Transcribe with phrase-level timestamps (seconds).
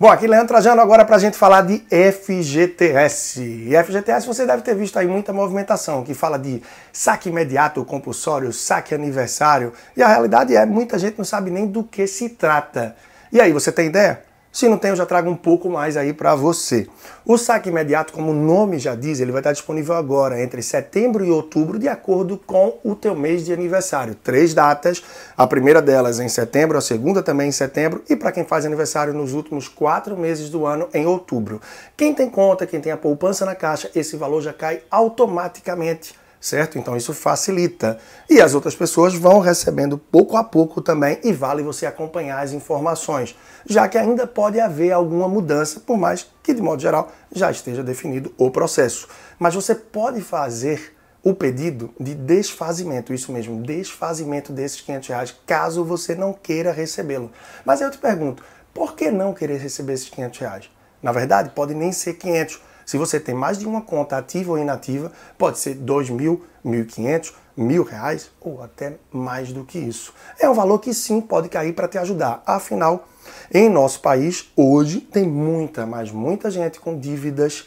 [0.00, 3.42] Bom, aqui Leandro Trajano agora para a gente falar de FGTS.
[3.42, 6.62] E FGTS você deve ter visto aí muita movimentação que fala de
[6.92, 9.72] saque imediato, compulsório, saque aniversário.
[9.96, 12.94] E a realidade é muita gente não sabe nem do que se trata.
[13.32, 14.22] E aí, você tem ideia?
[14.50, 16.88] Se não tem, eu já trago um pouco mais aí para você.
[17.24, 21.24] O saque imediato, como o nome já diz, ele vai estar disponível agora entre setembro
[21.24, 24.14] e outubro, de acordo com o teu mês de aniversário.
[24.14, 25.04] Três datas,
[25.36, 29.12] a primeira delas em setembro, a segunda também em setembro e para quem faz aniversário
[29.12, 31.60] nos últimos quatro meses do ano em outubro.
[31.94, 36.78] Quem tem conta, quem tem a poupança na caixa, esse valor já cai automaticamente certo?
[36.78, 37.98] Então isso facilita.
[38.28, 42.52] E as outras pessoas vão recebendo pouco a pouco também e vale você acompanhar as
[42.52, 47.50] informações, já que ainda pode haver alguma mudança, por mais que de modo geral já
[47.50, 49.08] esteja definido o processo.
[49.38, 55.84] Mas você pode fazer o pedido de desfazimento, isso mesmo, desfazimento desses 500 reais, caso
[55.84, 57.30] você não queira recebê-lo.
[57.64, 58.42] Mas eu te pergunto,
[58.72, 60.70] por que não querer receber esses 500 reais?
[61.02, 64.58] Na verdade, pode nem ser 500, se você tem mais de uma conta ativa ou
[64.58, 70.14] inativa, pode ser dois mil, mil quinhentos, mil reais ou até mais do que isso.
[70.38, 72.42] É um valor que sim pode cair para te ajudar.
[72.46, 73.06] Afinal,
[73.52, 77.66] em nosso país hoje tem muita, mas muita gente com dívidas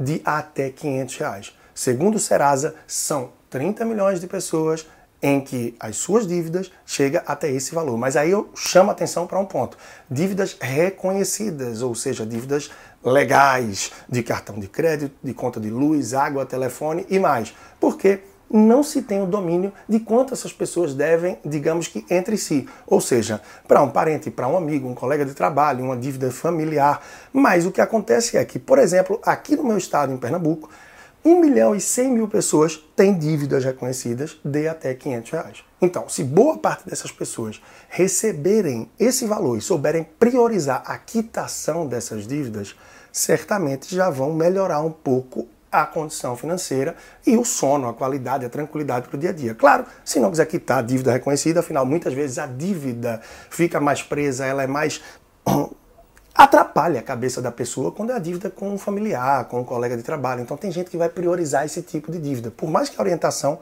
[0.00, 1.58] de até 500 reais.
[1.74, 4.86] Segundo o Serasa, são 30 milhões de pessoas
[5.22, 7.96] em que as suas dívidas chegam até esse valor.
[7.96, 9.76] Mas aí eu chamo a atenção para um ponto:
[10.10, 12.70] dívidas reconhecidas, ou seja, dívidas
[13.06, 17.54] legais de cartão de crédito, de conta de luz, água, telefone e mais.
[17.78, 22.68] Porque não se tem o domínio de quanto essas pessoas devem, digamos que entre si.
[22.86, 27.00] Ou seja, para um parente, para um amigo, um colega de trabalho, uma dívida familiar.
[27.32, 30.68] Mas o que acontece é que, por exemplo, aqui no meu estado, em Pernambuco,
[31.26, 35.64] 1 milhão e 100 mil pessoas têm dívidas reconhecidas de até 500 reais.
[35.82, 42.28] Então, se boa parte dessas pessoas receberem esse valor e souberem priorizar a quitação dessas
[42.28, 42.76] dívidas,
[43.10, 46.94] certamente já vão melhorar um pouco a condição financeira
[47.26, 49.52] e o sono, a qualidade, a tranquilidade para o dia a dia.
[49.52, 53.20] Claro, se não quiser quitar a dívida reconhecida, afinal, muitas vezes a dívida
[53.50, 55.02] fica mais presa, ela é mais
[56.36, 59.96] atrapalha a cabeça da pessoa quando é a dívida com um familiar, com um colega
[59.96, 60.42] de trabalho.
[60.42, 62.50] Então tem gente que vai priorizar esse tipo de dívida.
[62.50, 63.58] Por mais que a orientação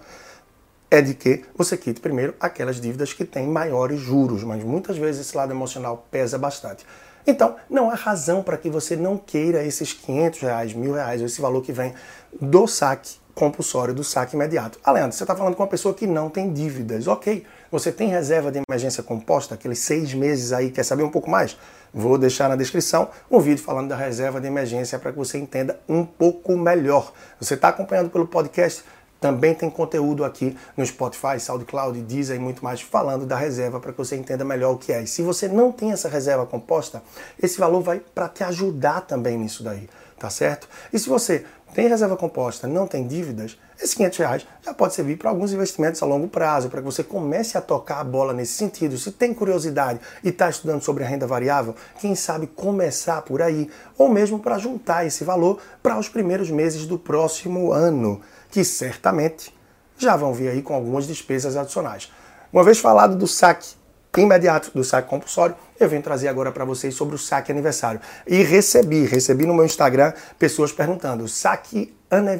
[0.90, 5.26] é de que você quite primeiro aquelas dívidas que têm maiores juros, mas muitas vezes
[5.26, 6.84] esse lado emocional pesa bastante.
[7.26, 11.40] Então, não há razão para que você não queira esses 500 reais, mil reais, esse
[11.40, 11.94] valor que vem
[12.38, 14.78] do saque compulsório, do saque imediato.
[14.84, 17.06] Além você está falando com uma pessoa que não tem dívidas.
[17.06, 21.28] Ok, você tem reserva de emergência composta, aqueles seis meses aí, quer saber um pouco
[21.28, 21.56] mais?
[21.92, 25.78] Vou deixar na descrição um vídeo falando da reserva de emergência para que você entenda
[25.88, 27.12] um pouco melhor.
[27.40, 28.84] Você está acompanhando pelo podcast?
[29.20, 33.90] Também tem conteúdo aqui no Spotify, SoundCloud, Deezer e muito mais falando da reserva para
[33.90, 35.02] que você entenda melhor o que é.
[35.02, 37.02] E se você não tem essa reserva composta,
[37.42, 39.88] esse valor vai para te ajudar também nisso daí,
[40.24, 40.66] tá certo?
[40.90, 45.18] E se você tem reserva composta, não tem dívidas, esses 500 reais já pode servir
[45.18, 48.54] para alguns investimentos a longo prazo, para que você comece a tocar a bola nesse
[48.54, 48.96] sentido.
[48.96, 53.68] Se tem curiosidade e está estudando sobre a renda variável, quem sabe começar por aí,
[53.98, 59.54] ou mesmo para juntar esse valor para os primeiros meses do próximo ano, que certamente
[59.98, 62.10] já vão vir aí com algumas despesas adicionais.
[62.50, 63.74] Uma vez falado do saque
[64.20, 68.00] imediato do saque compulsório, eu venho trazer agora para vocês sobre o saque aniversário.
[68.26, 71.94] E recebi, recebi no meu Instagram pessoas perguntando: saque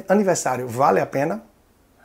[0.07, 1.43] aniversário vale a pena?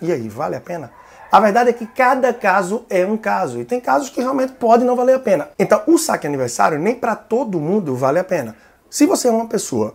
[0.03, 0.91] E aí, vale a pena?
[1.31, 4.87] A verdade é que cada caso é um caso e tem casos que realmente podem
[4.87, 5.51] não valer a pena.
[5.59, 8.57] Então, o saque aniversário nem para todo mundo vale a pena.
[8.89, 9.95] Se você é uma pessoa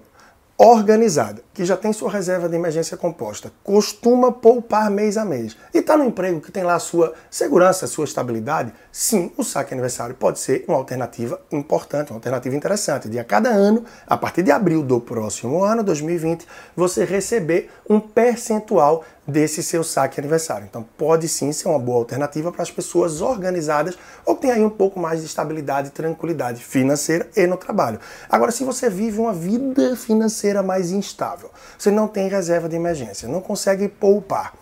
[0.57, 5.79] organizada, que já tem sua reserva de emergência composta, costuma poupar mês a mês e
[5.79, 10.39] está no emprego que tem lá sua segurança, sua estabilidade, sim, o saque aniversário pode
[10.39, 13.09] ser uma alternativa importante, uma alternativa interessante.
[13.09, 17.99] De a cada ano, a partir de abril do próximo ano, 2020, você receber um
[17.99, 20.67] percentual desse seu saque aniversário.
[20.69, 24.63] Então pode sim ser uma boa alternativa para as pessoas organizadas ou que tem aí
[24.63, 27.99] um pouco mais de estabilidade e tranquilidade financeira e no trabalho.
[28.29, 33.27] Agora, se você vive uma vida financeira mais instável, você não tem reserva de emergência,
[33.27, 34.53] não consegue poupar,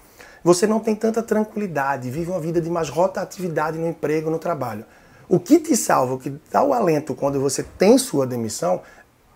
[0.44, 4.86] você não tem tanta tranquilidade, vive uma vida de mais rotatividade no emprego, no trabalho.
[5.28, 8.82] O que te salva, o que dá o alento quando você tem sua demissão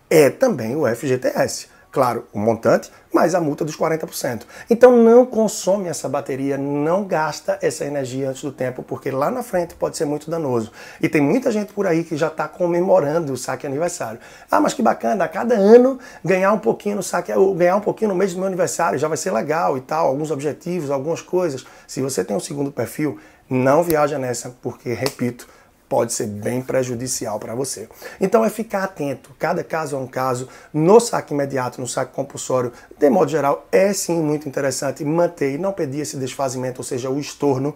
[0.10, 1.70] é também o FGTS.
[1.98, 4.44] Claro, o montante, mais a multa dos 40%.
[4.70, 9.42] Então não consome essa bateria, não gasta essa energia antes do tempo, porque lá na
[9.42, 10.72] frente pode ser muito danoso.
[11.02, 14.20] E tem muita gente por aí que já está comemorando o saque aniversário.
[14.52, 18.10] Ah, mas que bacana, a cada ano ganhar um pouquinho no saque, ganhar um pouquinho
[18.10, 21.66] no mês do meu aniversário já vai ser legal e tal, alguns objetivos, algumas coisas.
[21.88, 23.18] Se você tem um segundo perfil,
[23.50, 25.48] não viaja nessa, porque, repito,
[25.90, 27.88] pode ser bem prejudicial para você.
[28.20, 30.48] Então é ficar atento, cada caso é um caso.
[30.74, 35.58] No saque imediato, no saque compulsório, de modo geral, é sim muito interessante manter e
[35.58, 37.74] não pedir esse desfazimento, ou seja, o estorno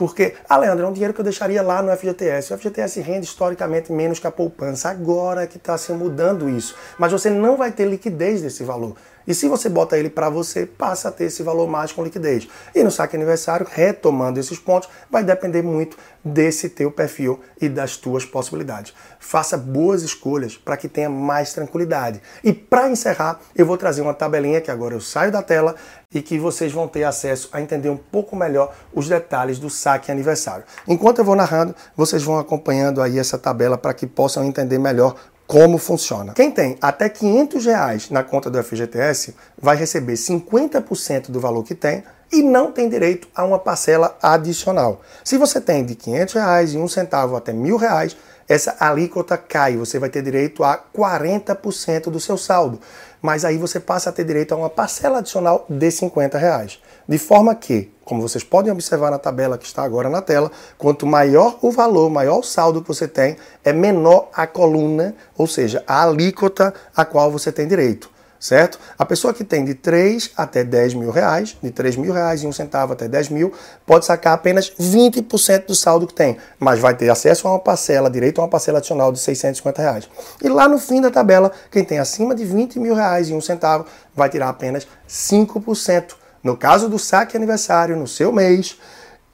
[0.00, 2.54] porque, ah, Leandro, é um dinheiro que eu deixaria lá no FGTS.
[2.54, 4.88] O FGTS rende historicamente menos que a poupança.
[4.88, 6.74] Agora que está se mudando isso.
[6.98, 8.96] Mas você não vai ter liquidez desse valor.
[9.26, 12.48] E se você bota ele para você, passa a ter esse valor mais com liquidez.
[12.74, 17.96] E no saque aniversário, retomando esses pontos, vai depender muito desse teu perfil e das
[17.96, 18.94] tuas possibilidades.
[19.18, 22.20] Faça boas escolhas para que tenha mais tranquilidade.
[22.44, 25.74] E para encerrar, eu vou trazer uma tabelinha que agora eu saio da tela
[26.12, 30.10] e que vocês vão ter acesso a entender um pouco melhor os detalhes do saque
[30.10, 30.64] aniversário.
[30.86, 35.14] Enquanto eu vou narrando, vocês vão acompanhando aí essa tabela para que possam entender melhor
[35.50, 36.32] como funciona.
[36.32, 41.74] Quem tem até 500 reais na conta do FGTS vai receber 50% do valor que
[41.74, 45.00] tem e não tem direito a uma parcela adicional.
[45.24, 48.16] Se você tem de 500 reais e um centavo até mil reais,
[48.48, 52.80] essa alíquota cai, você vai ter direito a 40% do seu saldo.
[53.20, 56.80] Mas aí você passa a ter direito a uma parcela adicional de 50 reais.
[57.10, 60.48] De forma que, como vocês podem observar na tabela que está agora na tela,
[60.78, 65.48] quanto maior o valor, maior o saldo que você tem, é menor a coluna, ou
[65.48, 68.08] seja, a alíquota a qual você tem direito
[68.40, 68.78] certo?
[68.98, 72.46] A pessoa que tem de 3 até 10 mil reais, de 3 mil reais e
[72.46, 73.52] um centavo até 10 mil,
[73.84, 78.08] pode sacar apenas 20% do saldo que tem, mas vai ter acesso a uma parcela,
[78.08, 80.08] direito a uma parcela adicional de 650 reais.
[80.42, 83.42] E lá no fim da tabela, quem tem acima de 20 mil reais e um
[83.42, 83.84] centavo
[84.16, 86.14] vai tirar apenas 5%.
[86.42, 88.78] No caso do saque aniversário, no seu mês,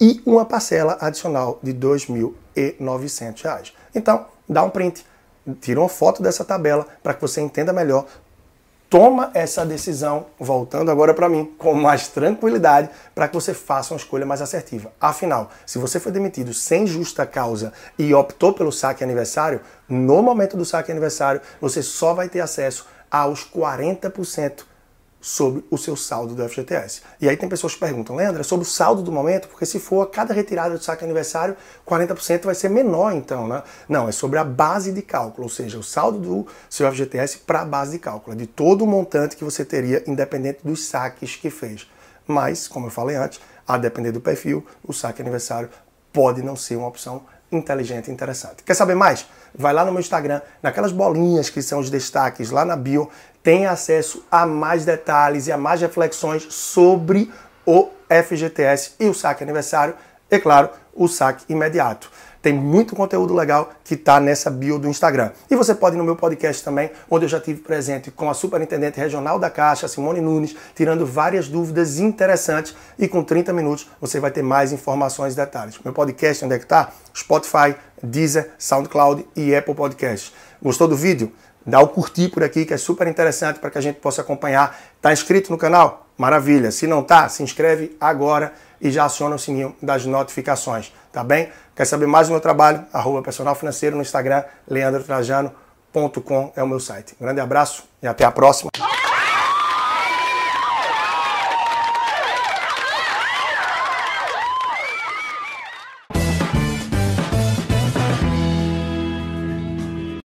[0.00, 3.72] e uma parcela adicional de R$ 2.900.
[3.94, 5.04] Então, dá um print,
[5.60, 8.06] tira uma foto dessa tabela para que você entenda melhor
[8.88, 13.98] toma essa decisão, voltando agora para mim, com mais tranquilidade, para que você faça uma
[13.98, 14.92] escolha mais assertiva.
[15.00, 20.56] Afinal, se você foi demitido sem justa causa e optou pelo saque aniversário, no momento
[20.56, 24.64] do saque aniversário, você só vai ter acesso aos 40%
[25.20, 27.02] sobre o seu saldo do FGTS.
[27.20, 29.48] E aí tem pessoas que perguntam, Leandro, é sobre o saldo do momento?
[29.48, 33.62] Porque se for a cada retirada do saque aniversário, 40% vai ser menor então, né?
[33.88, 37.62] Não, é sobre a base de cálculo, ou seja, o saldo do seu FGTS para
[37.62, 41.34] a base de cálculo, é de todo o montante que você teria, independente dos saques
[41.34, 41.88] que fez.
[42.26, 45.68] Mas, como eu falei antes, a depender do perfil, o saque aniversário
[46.12, 48.62] pode não ser uma opção inteligente e interessante.
[48.62, 49.26] Quer saber mais?
[49.58, 53.10] Vai lá no meu Instagram, naquelas bolinhas que são os destaques lá na bio,
[53.42, 57.32] tem acesso a mais detalhes e a mais reflexões sobre
[57.64, 59.94] o FGTS e o saque aniversário,
[60.30, 62.10] e claro, o saque imediato.
[62.46, 65.32] Tem muito conteúdo legal que está nessa bio do Instagram.
[65.50, 68.34] E você pode ir no meu podcast também, onde eu já tive presente com a
[68.34, 72.76] superintendente regional da Caixa, Simone Nunes, tirando várias dúvidas interessantes.
[72.96, 75.76] E com 30 minutos você vai ter mais informações e detalhes.
[75.84, 76.92] Meu podcast, onde é que está?
[77.12, 80.32] Spotify, Deezer, SoundCloud e Apple Podcasts.
[80.62, 81.32] Gostou do vídeo?
[81.66, 84.78] Dá o curtir por aqui, que é super interessante para que a gente possa acompanhar.
[85.02, 86.05] Tá inscrito no canal?
[86.16, 86.70] Maravilha.
[86.70, 91.50] Se não tá, se inscreve agora e já aciona o sininho das notificações, tá bem?
[91.74, 92.84] Quer saber mais do meu trabalho?
[92.92, 97.14] Arroba personal financeiro no Instagram, leandrotrajano.com é o meu site.
[97.20, 98.70] Um grande abraço e até a próxima.